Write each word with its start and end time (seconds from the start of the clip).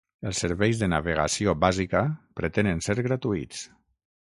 Els 0.27 0.37
serveis 0.43 0.79
de 0.83 0.87
navegació 0.93 1.53
bàsica 1.65 2.01
pretenen 2.41 2.83
ser 2.87 2.97
gratuïts. 3.11 3.63